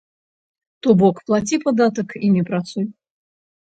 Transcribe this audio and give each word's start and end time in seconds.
То 0.85 0.89
бок, 1.03 1.15
плаці 1.29 1.61
падатак 1.67 2.19
і 2.25 2.35
не 2.39 2.43
працуй! 2.53 2.85